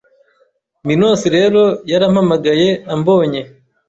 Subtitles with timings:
[0.87, 3.41] Minos rero yarampamagaye ambonye